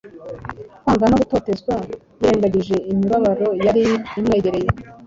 kwangwa 0.83 1.07
no 1.09 1.17
gutotezwa, 1.21 1.73
yirengagije 2.21 2.75
imibabaro 2.91 3.47
yari 3.65 3.83
imwegereye. 4.19 4.69